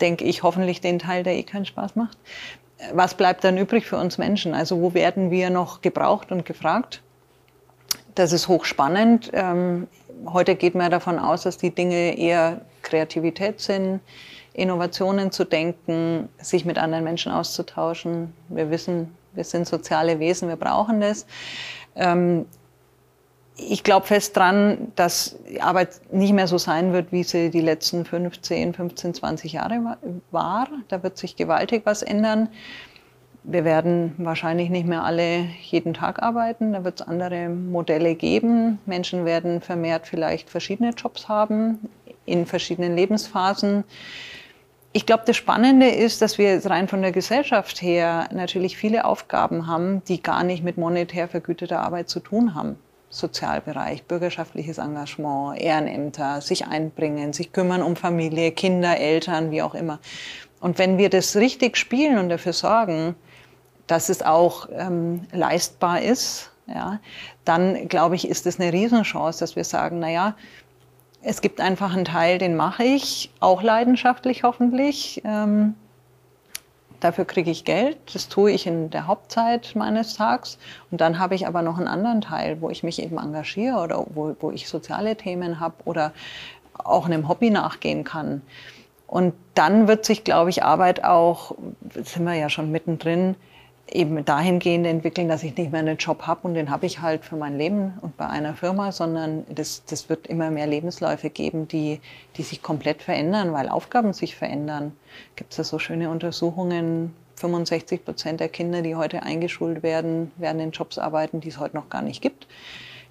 [0.01, 2.17] denke ich hoffentlich den Teil, der eh keinen Spaß macht.
[2.93, 4.53] Was bleibt dann übrig für uns Menschen?
[4.53, 7.01] Also wo werden wir noch gebraucht und gefragt?
[8.15, 9.31] Das ist hochspannend.
[9.33, 9.87] Ähm,
[10.25, 13.99] heute geht man davon aus, dass die Dinge eher Kreativität sind,
[14.53, 18.33] Innovationen zu denken, sich mit anderen Menschen auszutauschen.
[18.47, 21.25] Wir wissen, wir sind soziale Wesen, wir brauchen das.
[21.95, 22.45] Ähm,
[23.57, 28.05] ich glaube fest dran, dass Arbeit nicht mehr so sein wird, wie sie die letzten
[28.05, 29.97] 15, 15, 20 Jahre
[30.31, 30.67] war.
[30.89, 32.49] Da wird sich gewaltig was ändern.
[33.43, 36.73] Wir werden wahrscheinlich nicht mehr alle jeden Tag arbeiten.
[36.73, 38.79] Da wird es andere Modelle geben.
[38.85, 41.79] Menschen werden vermehrt vielleicht verschiedene Jobs haben
[42.25, 43.83] in verschiedenen Lebensphasen.
[44.93, 49.05] Ich glaube, das Spannende ist, dass wir jetzt rein von der Gesellschaft her natürlich viele
[49.05, 52.77] Aufgaben haben, die gar nicht mit monetär vergüteter Arbeit zu tun haben.
[53.15, 59.99] Sozialbereich, bürgerschaftliches Engagement, Ehrenämter, sich einbringen, sich kümmern um Familie, Kinder, Eltern, wie auch immer.
[60.59, 63.15] Und wenn wir das richtig spielen und dafür sorgen,
[63.87, 66.99] dass es auch ähm, leistbar ist, ja,
[67.45, 70.35] dann glaube ich, ist es eine Riesenchance, dass wir sagen, naja,
[71.21, 75.21] es gibt einfach einen Teil, den mache ich, auch leidenschaftlich hoffentlich.
[75.23, 75.75] Ähm,
[77.05, 80.57] dafür kriege ich Geld, das tue ich in der Hauptzeit meines Tages.
[80.91, 84.05] Und dann habe ich aber noch einen anderen Teil, wo ich mich eben engagiere oder
[84.09, 86.11] wo, wo ich soziale Themen habe oder
[86.73, 88.41] auch einem Hobby nachgehen kann.
[89.07, 91.55] Und dann wird sich, glaube ich, Arbeit auch,
[91.93, 93.35] sind wir ja schon mittendrin,
[93.91, 97.23] eben dahingehend entwickeln, dass ich nicht mehr einen Job habe und den habe ich halt
[97.23, 101.67] für mein Leben und bei einer Firma, sondern das, das wird immer mehr Lebensläufe geben,
[101.67, 101.99] die,
[102.35, 104.93] die sich komplett verändern, weil Aufgaben sich verändern.
[105.35, 110.59] Gibt es ja so schöne Untersuchungen, 65 Prozent der Kinder, die heute eingeschult werden, werden
[110.61, 112.47] in Jobs arbeiten, die es heute noch gar nicht gibt.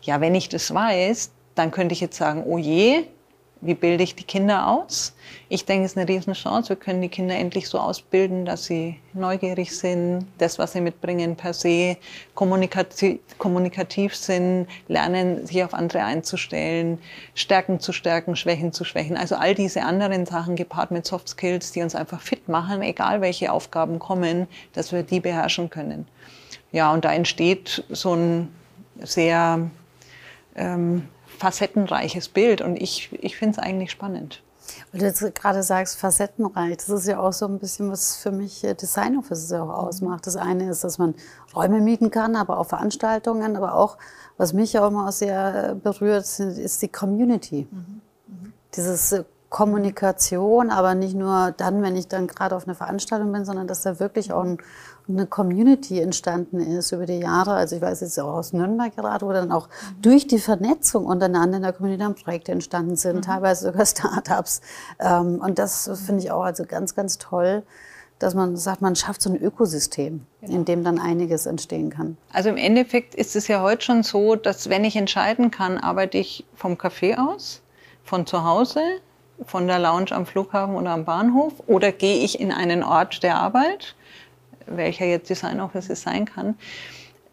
[0.03, 3.05] Ja, wenn ich das weiß, dann könnte ich jetzt sagen, oh je,
[3.64, 5.14] wie bilde ich die Kinder aus?
[5.48, 6.68] Ich denke, es ist eine Riesenchance.
[6.68, 11.35] Wir können die Kinder endlich so ausbilden, dass sie neugierig sind, das, was sie mitbringen,
[11.35, 11.96] per se
[12.35, 16.98] kommunikativ, kommunikativ sind, lernen, sich auf andere einzustellen,
[17.35, 19.16] Stärken zu stärken, Schwächen zu schwächen.
[19.16, 23.20] Also all diese anderen Sachen gepaart mit Soft Skills, die uns einfach fit machen, egal
[23.20, 26.07] welche Aufgaben kommen, dass wir die beherrschen können.
[26.70, 28.48] Ja, und da entsteht so ein
[29.00, 29.70] sehr
[30.57, 31.09] ähm,
[31.45, 34.43] facettenreiches Bild und ich, ich finde es eigentlich spannend.
[34.91, 38.31] Weil du jetzt gerade sagst, facettenreich, das ist ja auch so ein bisschen, was für
[38.31, 40.27] mich äh, Design Offices auch ausmacht.
[40.27, 41.15] Das eine ist, dass man
[41.55, 43.99] Räume mieten kann, aber auch Veranstaltungen, aber auch,
[44.39, 47.69] was mich auch immer sehr äh, berührt, ist die Community.
[47.71, 48.01] Mhm.
[48.27, 48.53] Mhm.
[48.75, 53.45] Dieses äh, Kommunikation, aber nicht nur dann, wenn ich dann gerade auf einer Veranstaltung bin,
[53.45, 54.59] sondern dass da wirklich auch ein,
[55.09, 57.53] eine Community entstanden ist über die Jahre.
[57.53, 60.03] Also ich weiß jetzt auch aus Nürnberg gerade, wo dann auch mhm.
[60.03, 63.23] durch die Vernetzung untereinander in der Community dann Projekte entstanden sind, mhm.
[63.23, 64.61] teilweise sogar Startups.
[64.99, 67.62] Ähm, und das finde ich auch also ganz, ganz toll
[68.19, 70.55] dass man sagt, man schafft so ein Ökosystem, genau.
[70.55, 72.17] in dem dann einiges entstehen kann.
[72.33, 76.19] Also im Endeffekt ist es ja heute schon so, dass wenn ich entscheiden kann, arbeite
[76.19, 77.61] ich vom Café aus,
[78.05, 78.81] von zu Hause,
[79.45, 83.37] von der Lounge am Flughafen oder am Bahnhof oder gehe ich in einen Ort der
[83.37, 83.97] Arbeit,
[84.66, 86.57] welcher jetzt Design Office sein kann,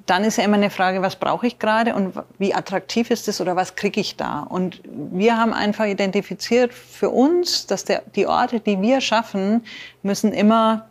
[0.05, 3.39] dann ist ja immer eine Frage, was brauche ich gerade und wie attraktiv ist es
[3.39, 4.41] oder was kriege ich da?
[4.41, 9.63] Und wir haben einfach identifiziert für uns, dass der, die Orte, die wir schaffen,
[10.01, 10.87] müssen immer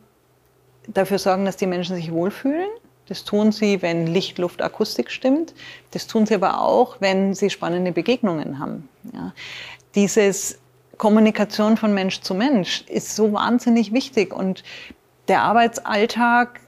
[0.86, 2.68] dafür sorgen, dass die Menschen sich wohlfühlen.
[3.08, 5.54] Das tun sie, wenn Licht, Luft, Akustik stimmt.
[5.90, 8.88] Das tun sie aber auch, wenn sie spannende Begegnungen haben.
[9.12, 9.32] Ja.
[9.96, 10.58] Dieses
[10.96, 14.62] Kommunikation von Mensch zu Mensch ist so wahnsinnig wichtig und
[15.30, 16.60] der Arbeitsalltag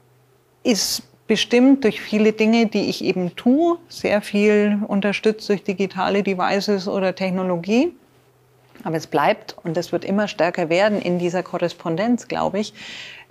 [0.63, 6.87] ist bestimmt durch viele Dinge, die ich eben tue, sehr viel unterstützt durch digitale Devices
[6.87, 7.93] oder Technologie.
[8.83, 12.73] Aber es bleibt und es wird immer stärker werden in dieser Korrespondenz, glaube ich,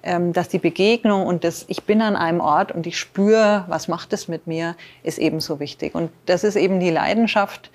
[0.02, 3.88] ähm, dass die Begegnung und das Ich bin an einem Ort und ich spüre, was
[3.88, 5.94] macht es mit mir, ist ebenso wichtig.
[5.94, 7.70] Und das ist eben die Leidenschaft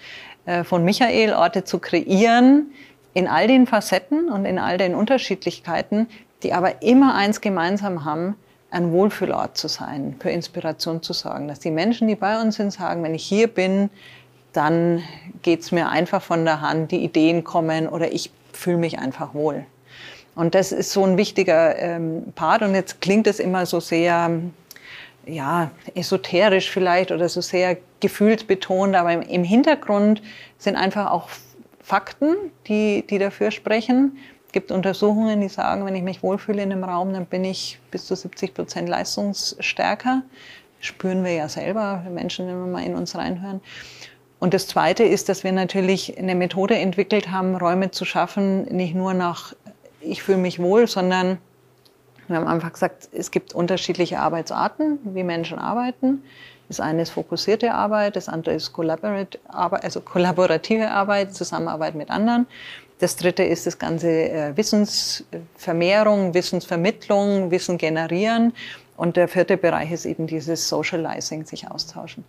[0.45, 2.71] äh, von Michael, Orte zu kreieren,
[3.17, 6.07] in all den Facetten und in all den Unterschiedlichkeiten,
[6.43, 8.35] die aber immer eins gemeinsam haben,
[8.69, 11.47] ein Wohlfühlort zu sein, für Inspiration zu sorgen.
[11.47, 13.89] Dass die Menschen, die bei uns sind, sagen, wenn ich hier bin,
[14.53, 15.03] dann
[15.41, 19.33] geht es mir einfach von der Hand, die Ideen kommen oder ich fühle mich einfach
[19.33, 19.65] wohl.
[20.35, 22.61] Und das ist so ein wichtiger ähm, Part.
[22.61, 24.29] Und jetzt klingt es immer so sehr,
[25.25, 30.21] ja, esoterisch vielleicht oder so sehr gefühlsbetont, aber im, im Hintergrund
[30.57, 31.29] sind einfach auch
[31.81, 32.35] Fakten,
[32.67, 34.17] die, die dafür sprechen.
[34.57, 37.79] Es gibt Untersuchungen, die sagen, wenn ich mich wohlfühle in einem Raum, dann bin ich
[37.91, 40.23] bis zu 70 Prozent leistungsstärker.
[40.79, 43.61] spüren wir ja selber, Menschen, wenn wir mal in uns reinhören.
[44.39, 48.95] Und das Zweite ist, dass wir natürlich eine Methode entwickelt haben, Räume zu schaffen, nicht
[48.95, 49.53] nur nach
[50.01, 51.37] ich fühle mich wohl, sondern
[52.27, 56.23] wir haben einfach gesagt, es gibt unterschiedliche Arbeitsarten, wie Menschen arbeiten.
[56.67, 58.73] Das eine ist fokussierte Arbeit, das andere ist
[59.47, 62.47] also kollaborative Arbeit, Zusammenarbeit mit anderen.
[62.99, 68.53] Das dritte ist das ganze äh, Wissensvermehrung, Wissensvermittlung, Wissen generieren.
[68.95, 72.23] Und der vierte Bereich ist eben dieses Socializing, sich austauschen.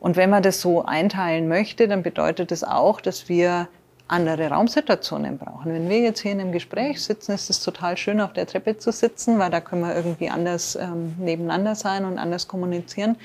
[0.00, 3.68] Und wenn man das so einteilen möchte, dann bedeutet das auch, dass wir
[4.08, 5.72] andere Raumsituationen brauchen.
[5.72, 8.78] Wenn wir jetzt hier in einem Gespräch sitzen, ist es total schön, auf der Treppe
[8.78, 13.16] zu sitzen, weil da können wir irgendwie anders ähm, nebeneinander sein und anders kommunizieren.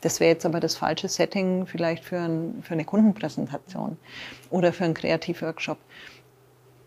[0.00, 3.98] Das wäre jetzt aber das falsche Setting vielleicht für, ein, für eine Kundenpräsentation
[4.50, 5.78] oder für einen Kreativworkshop.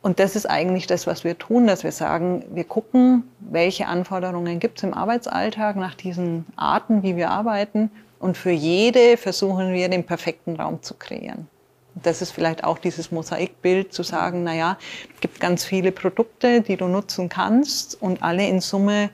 [0.03, 4.59] Und das ist eigentlich das, was wir tun, dass wir sagen, wir gucken, welche Anforderungen
[4.59, 7.89] gibt es im Arbeitsalltag nach diesen Arten, wie wir arbeiten.
[8.19, 11.47] Und für jede versuchen wir, den perfekten Raum zu kreieren.
[11.95, 14.77] Das ist vielleicht auch dieses Mosaikbild zu sagen, naja,
[15.15, 19.09] es gibt ganz viele Produkte, die du nutzen kannst und alle in Summe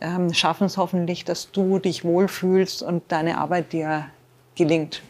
[0.00, 4.06] ähm, schaffen es hoffentlich, dass du dich wohlfühlst und deine Arbeit dir
[4.54, 5.02] gelingt.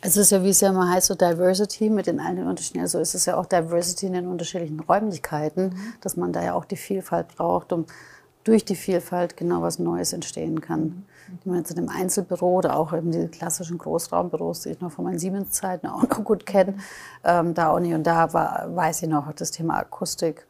[0.00, 3.00] Es ist ja, wie es ja immer heißt, so Diversity mit den allen unterschiedlichen, also
[3.00, 6.76] es ist ja auch Diversity in den unterschiedlichen Räumlichkeiten, dass man da ja auch die
[6.76, 7.84] Vielfalt braucht, um
[8.44, 11.04] durch die Vielfalt genau was Neues entstehen kann.
[11.44, 14.92] Die man jetzt in einem Einzelbüro oder auch in den klassischen Großraumbüros, die ich noch
[14.92, 16.74] von meinen Siemens-Zeiten auch noch gut kenne,
[17.24, 17.92] ähm, da auch nicht.
[17.92, 20.46] Und da war, weiß ich noch, das Thema Akustik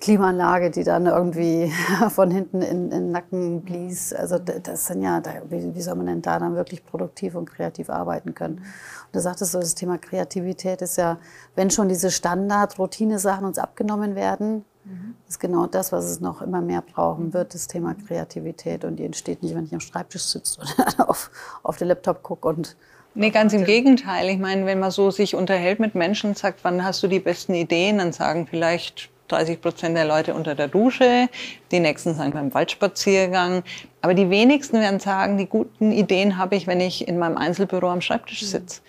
[0.00, 1.72] Klimaanlage, die dann irgendwie
[2.10, 4.12] von hinten in, den Nacken blies.
[4.12, 7.46] Also das sind ja, da, wie, wie, soll man denn da dann wirklich produktiv und
[7.50, 8.58] kreativ arbeiten können?
[8.58, 11.18] Und du sagtest so, das Thema Kreativität ist ja,
[11.56, 15.14] wenn schon diese Standard-Routine-Sachen uns abgenommen werden, mhm.
[15.28, 18.84] ist genau das, was es noch immer mehr brauchen wird, das Thema Kreativität.
[18.84, 21.30] Und die entsteht nicht, wenn ich am Schreibtisch sitze oder auf,
[21.64, 22.76] auf den Laptop gucke und
[23.14, 24.28] Nee, ganz im Gegenteil.
[24.28, 27.54] Ich meine, wenn man so sich unterhält mit Menschen sagt, wann hast du die besten
[27.54, 31.28] Ideen, dann sagen vielleicht 30 Prozent der Leute unter der Dusche,
[31.70, 33.62] die nächsten sagen beim Waldspaziergang.
[34.00, 37.88] Aber die wenigsten werden sagen, die guten Ideen habe ich, wenn ich in meinem Einzelbüro
[37.88, 38.80] am Schreibtisch sitze.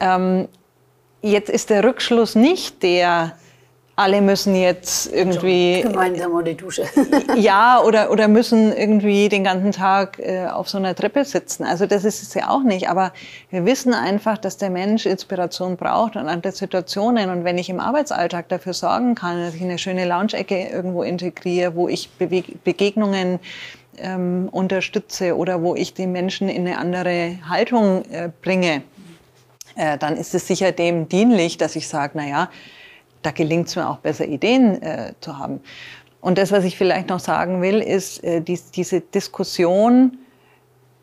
[0.00, 0.48] Ähm,
[1.22, 3.36] jetzt ist der Rückschluss nicht der,
[3.96, 5.82] alle müssen jetzt irgendwie.
[5.82, 6.84] Gemeinsam unter die Dusche.
[7.36, 11.64] ja, oder, oder müssen irgendwie den ganzen Tag äh, auf so einer Treppe sitzen.
[11.64, 12.88] Also das ist es ja auch nicht.
[12.88, 13.12] Aber
[13.50, 17.30] wir wissen einfach, dass der Mensch Inspiration braucht und andere Situationen.
[17.30, 21.76] Und wenn ich im Arbeitsalltag dafür sorgen kann, dass ich eine schöne Lounge-Ecke irgendwo integriere,
[21.76, 23.38] wo ich Bewe Begegnungen
[23.98, 28.82] ähm, unterstütze oder wo ich die Menschen in eine andere Haltung äh, bringe,
[29.76, 32.50] äh, dann ist es sicher dem dienlich, dass ich sage, na ja,
[33.24, 35.60] da gelingt es mir auch besser, Ideen äh, zu haben.
[36.20, 40.18] Und das, was ich vielleicht noch sagen will, ist äh, die, diese Diskussion,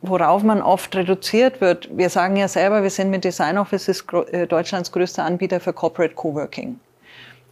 [0.02, 1.90] worauf man oft reduziert wird.
[1.96, 6.16] Wir sagen ja selber, wir sind mit Design Offices äh, Deutschlands größter Anbieter für Corporate
[6.16, 6.80] Coworking.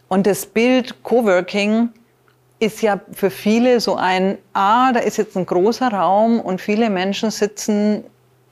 [0.08, 1.90] Und das Bild Coworking
[2.58, 6.90] ist ja für viele so ein, ah, da ist jetzt ein großer Raum und viele
[6.90, 8.04] Menschen sitzen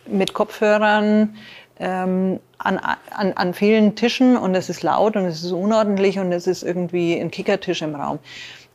[0.06, 1.36] mit Kopfhörern
[1.80, 6.32] ähm, an, an, an vielen Tischen und es ist laut und es ist unordentlich und
[6.32, 8.18] es ist irgendwie ein Kickertisch im Raum.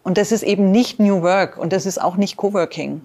[0.04, 3.02] Und das ist eben nicht New Work und das ist auch nicht Coworking.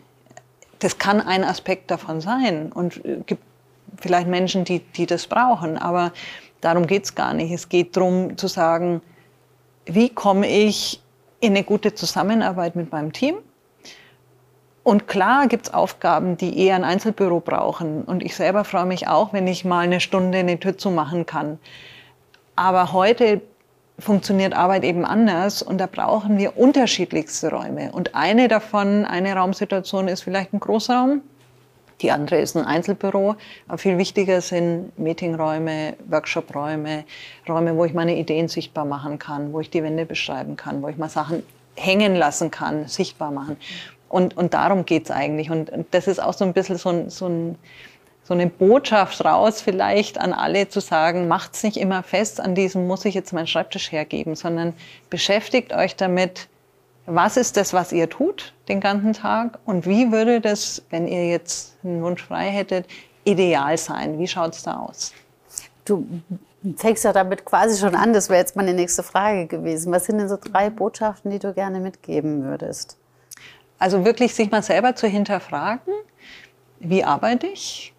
[0.81, 3.43] Das kann ein Aspekt davon sein und es gibt
[4.01, 6.13] vielleicht Menschen, die, die das brauchen, aber
[6.61, 7.53] darum geht es gar nicht.
[7.53, 9.01] Es geht darum zu sagen,
[9.87, 11.01] wie komme ich
[11.41, 13.37] in eine gute Zusammenarbeit mit meinem Team?
[14.89, 18.05] Und klar gibt es Aufgaben, die eher ein Einzelbüro brauchen.
[18.05, 21.59] Und ich selber freue mich auch, wenn ich mal eine Stunde eine Tür zumachen kann.
[22.57, 23.43] Aber heute
[23.99, 27.93] funktioniert Arbeit eben anders und da brauchen wir unterschiedlichste Räume.
[27.93, 31.21] Und eine davon, eine Raumsituation ist vielleicht ein Großraum,
[32.01, 33.37] die andere ist ein Einzelbüro.
[33.69, 37.05] Aber viel wichtiger sind Meetingräume, Workshopräume,
[37.47, 40.89] Räume, wo ich meine Ideen sichtbar machen kann, wo ich die Wände beschreiben kann, wo
[40.89, 41.43] ich mal Sachen
[41.79, 43.59] hängen lassen kann, sichtbar machen.
[44.09, 45.51] Und, und darum geht's eigentlich.
[45.51, 47.59] Und, und das ist auch so ein bisschen so, ein, so, ein,
[48.25, 52.87] so eine Botschaft raus, vielleicht an alle zu sagen, macht's nicht immer fest an diesem,
[52.87, 54.75] muss ich jetzt meinen Schreibtisch hergeben, sondern
[55.11, 56.49] beschäftigt euch damit,
[57.11, 61.27] was ist das, was ihr tut den ganzen Tag und wie würde das, wenn ihr
[61.29, 62.87] jetzt einen Wunsch frei hättet,
[63.25, 64.19] ideal sein?
[64.19, 65.15] Wie schaut's da aus?
[65.87, 66.07] Du
[66.77, 69.91] fängst ja damit quasi schon an, das wäre jetzt meine nächste Frage gewesen.
[69.91, 72.98] Was sind denn so drei Botschaften, die du gerne mitgeben würdest?
[73.79, 75.93] Also wirklich sich mal selber zu hinterfragen,
[76.81, 77.93] wie arbeite ich?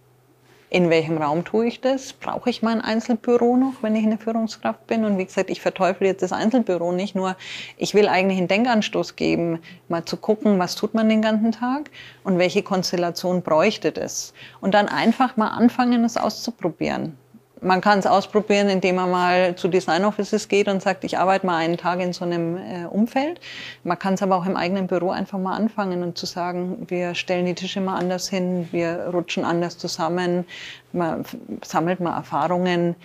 [0.72, 2.14] In welchem Raum tue ich das?
[2.14, 5.04] Brauche ich mein Einzelbüro noch, wenn ich eine Führungskraft bin?
[5.04, 7.36] Und wie gesagt, ich verteufle jetzt das Einzelbüro nicht, nur
[7.78, 11.90] ich will eigentlich einen Denkanstoß geben, mal zu gucken, was tut man den ganzen Tag
[12.24, 14.34] und welche Konstellation bräuchte das?
[14.62, 17.18] Und dann einfach mal anfangen, es auszuprobieren
[17.62, 21.46] man kann es ausprobieren, indem man mal zu Design Offices geht und sagt, ich arbeite
[21.46, 23.40] mal einen Tag in so einem äh, Umfeld.
[23.84, 27.16] Man kann es aber auch im eigenen Büro einfach mal anfangen und zu sagen, wir
[27.16, 30.46] stellen die Tische mal anders hin, wir rutschen anders zusammen,
[30.94, 31.26] man
[31.64, 32.96] sammelt mal Erfahrungen.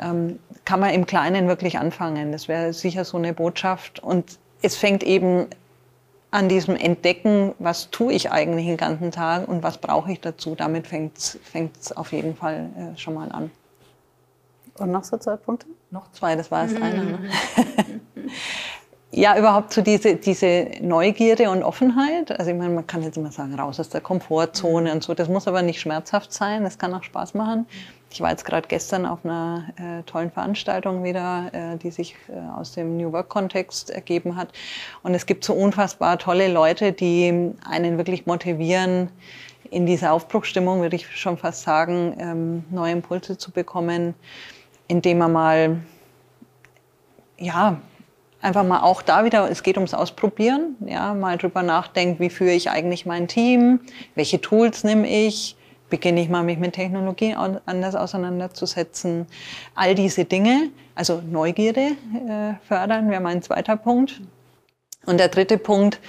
[0.00, 2.32] Ähm, kann man im Kleinen wirklich anfangen.
[2.32, 4.00] Das wäre sicher so eine Botschaft.
[4.00, 5.46] Und es fängt eben
[6.30, 10.54] an diesem Entdecken, was tue ich eigentlich den ganzen Tag und was brauche ich dazu.
[10.54, 13.50] Damit fängt es auf jeden Fall äh, schon mal an.
[14.78, 15.66] Und noch so zwei Punkte?
[15.90, 16.82] Noch zwei, das war es mhm.
[16.82, 17.02] einer.
[17.04, 17.18] Ne?
[19.10, 22.30] ja, überhaupt so diese, diese Neugierde und Offenheit.
[22.38, 24.96] Also ich meine, man kann jetzt immer sagen, raus aus der Komfortzone mhm.
[24.96, 25.14] und so.
[25.14, 27.66] Das muss aber nicht schmerzhaft sein, das kann auch Spaß machen.
[28.10, 32.38] Ich war jetzt gerade gestern auf einer äh, tollen Veranstaltung wieder, äh, die sich äh,
[32.58, 34.48] aus dem New Work-Kontext ergeben hat.
[35.02, 39.10] Und es gibt so unfassbar tolle Leute, die einen wirklich motivieren,
[39.70, 44.14] in dieser Aufbruchstimmung, würde ich schon fast sagen, ähm, neue Impulse zu bekommen
[44.92, 45.80] indem man mal,
[47.38, 47.80] ja,
[48.42, 52.52] einfach mal auch da wieder, es geht ums Ausprobieren, ja, mal drüber nachdenkt, wie führe
[52.52, 53.80] ich eigentlich mein Team,
[54.16, 55.56] welche Tools nehme ich,
[55.88, 59.26] beginne ich mal mich mit Technologie anders auseinanderzusetzen,
[59.74, 61.92] all diese Dinge, also Neugierde
[62.28, 64.20] äh, fördern wäre mein zweiter Punkt.
[65.06, 66.00] Und der dritte Punkt,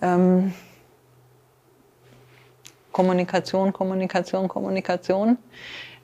[0.00, 0.54] ähm,
[2.92, 5.38] Kommunikation, Kommunikation, Kommunikation.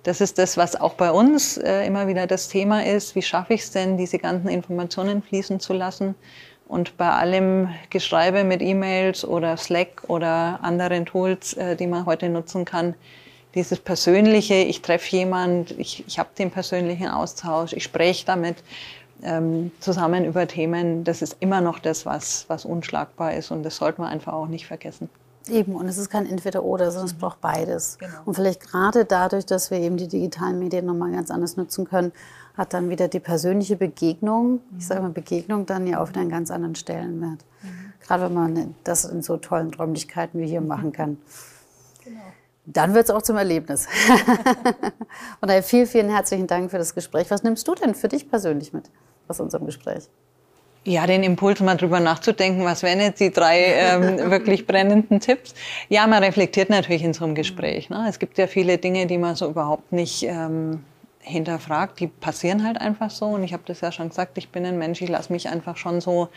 [0.03, 3.15] Das ist das, was auch bei uns äh, immer wieder das Thema ist.
[3.15, 6.15] Wie schaffe ich es denn, diese ganzen Informationen fließen zu lassen?
[6.69, 12.29] Und bei allem Geschreibe mit E-Mails oder Slack oder anderen Tools, äh, die man heute
[12.29, 12.95] nutzen kann,
[13.55, 18.57] dieses persönliche, ich treffe jemand, ich, ich habe den persönlichen Austausch, ich spreche damit
[19.23, 23.77] ähm, zusammen über Themen, das ist immer noch das, was, was unschlagbar ist und das
[23.77, 25.09] sollte man einfach auch nicht vergessen.
[25.49, 27.19] Eben, und es ist kein Entweder-Oder, sondern es mhm.
[27.19, 27.99] braucht beides.
[27.99, 28.13] Genau.
[28.25, 32.13] Und vielleicht gerade dadurch, dass wir eben die digitalen Medien nochmal ganz anders nutzen können,
[32.57, 34.79] hat dann wieder die persönliche Begegnung, mhm.
[34.79, 37.45] ich sage mal Begegnung, dann ja auch wieder einen ganz anderen Stellenwert.
[37.63, 37.93] Mhm.
[38.01, 41.19] Gerade wenn man das in so tollen Räumlichkeiten wie hier machen kann.
[42.05, 42.21] Genau.
[42.67, 43.87] Dann wird es auch zum Erlebnis.
[45.41, 47.31] und daher vielen, vielen herzlichen Dank für das Gespräch.
[47.31, 48.91] Was nimmst du denn für dich persönlich mit
[49.27, 50.09] aus unserem Gespräch?
[50.89, 55.53] Ja, den Impuls, mal drüber nachzudenken, was wären jetzt die drei ähm, wirklich brennenden Tipps.
[55.91, 57.91] Ja, man reflektiert natürlich in so einem Gespräch.
[57.91, 58.07] Ne?
[58.09, 60.83] Es gibt ja viele Dinge, die man so überhaupt nicht ähm,
[61.21, 63.27] hinterfragt, die passieren halt einfach so.
[63.27, 65.77] Und ich habe das ja schon gesagt, ich bin ein Mensch, ich lasse mich einfach
[65.77, 66.29] schon so,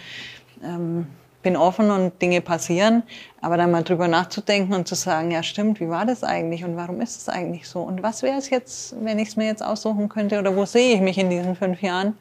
[0.62, 1.08] ähm,
[1.44, 3.04] bin offen und Dinge passieren.
[3.40, 6.76] Aber dann mal drüber nachzudenken und zu sagen, ja stimmt, wie war das eigentlich und
[6.76, 7.80] warum ist es eigentlich so?
[7.80, 10.94] Und was wäre es jetzt, wenn ich es mir jetzt aussuchen könnte oder wo sehe
[10.94, 12.18] ich mich in diesen fünf Jahren?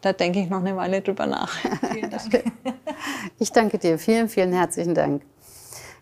[0.00, 1.50] Da denke ich noch eine Weile drüber nach.
[1.92, 2.44] Vielen Dank.
[3.38, 3.98] Ich danke dir.
[3.98, 5.22] Vielen, vielen herzlichen Dank.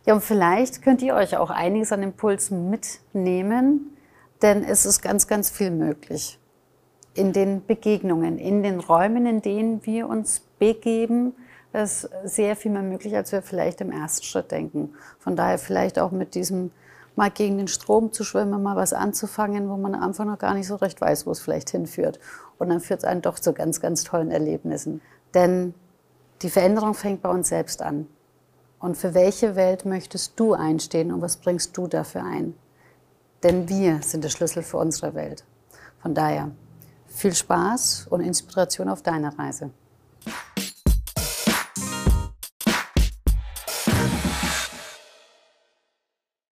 [0.04, 3.96] Ja, und vielleicht könnt ihr euch auch einiges an Impulsen mitnehmen,
[4.42, 6.38] denn es ist ganz, ganz viel möglich.
[7.14, 11.34] In den Begegnungen, in den Räumen, in denen wir uns begeben,
[11.72, 14.94] ist sehr viel mehr möglich, als wir vielleicht im ersten Schritt denken.
[15.18, 16.70] Von daher vielleicht auch mit diesem
[17.18, 20.68] mal gegen den Strom zu schwimmen, mal was anzufangen, wo man Anfang noch gar nicht
[20.68, 22.20] so recht weiß, wo es vielleicht hinführt.
[22.59, 25.02] Und dann führt es einen doch zu ganz, ganz tollen Erlebnissen.
[25.35, 25.74] Denn
[26.42, 28.07] die Veränderung fängt bei uns selbst an.
[28.78, 32.54] Und für welche Welt möchtest du einstehen und was bringst du dafür ein?
[33.42, 35.42] Denn wir sind der Schlüssel für unsere Welt.
[36.00, 36.52] Von daher
[37.09, 39.70] viel Spaß und Inspiration auf deiner Reise.